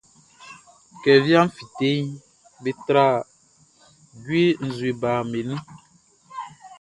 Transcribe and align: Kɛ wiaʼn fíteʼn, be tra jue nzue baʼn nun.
Kɛ 1.01 1.11
wiaʼn 1.25 1.47
fíteʼn, 1.55 2.05
be 2.61 2.71
tra 2.85 3.05
jue 4.23 4.43
nzue 4.67 4.91
baʼn 5.01 5.27
nun. 5.47 5.61